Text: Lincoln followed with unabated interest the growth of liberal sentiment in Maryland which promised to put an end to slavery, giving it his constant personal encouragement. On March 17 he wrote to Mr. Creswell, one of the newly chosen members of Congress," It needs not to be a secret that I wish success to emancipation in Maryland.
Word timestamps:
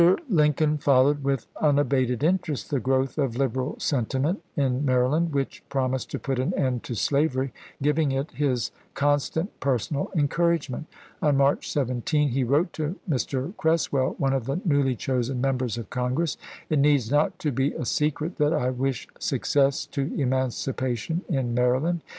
Lincoln 0.31 0.79
followed 0.79 1.23
with 1.23 1.45
unabated 1.57 2.23
interest 2.23 2.71
the 2.71 2.79
growth 2.79 3.19
of 3.19 3.35
liberal 3.37 3.75
sentiment 3.77 4.41
in 4.55 4.83
Maryland 4.83 5.31
which 5.31 5.63
promised 5.69 6.09
to 6.09 6.17
put 6.17 6.39
an 6.39 6.55
end 6.55 6.81
to 6.85 6.95
slavery, 6.95 7.53
giving 7.83 8.11
it 8.11 8.31
his 8.31 8.71
constant 8.95 9.59
personal 9.59 10.09
encouragement. 10.15 10.87
On 11.21 11.37
March 11.37 11.69
17 11.71 12.29
he 12.29 12.43
wrote 12.43 12.73
to 12.73 12.95
Mr. 13.07 13.55
Creswell, 13.57 14.15
one 14.17 14.33
of 14.33 14.47
the 14.47 14.59
newly 14.65 14.95
chosen 14.95 15.39
members 15.39 15.77
of 15.77 15.91
Congress," 15.91 16.35
It 16.71 16.79
needs 16.79 17.11
not 17.11 17.37
to 17.37 17.51
be 17.51 17.71
a 17.73 17.85
secret 17.85 18.37
that 18.37 18.53
I 18.53 18.71
wish 18.71 19.07
success 19.19 19.85
to 19.85 20.11
emancipation 20.19 21.21
in 21.29 21.53
Maryland. 21.53 22.01